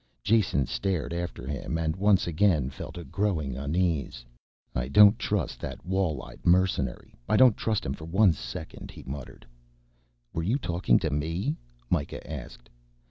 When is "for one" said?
7.93-8.33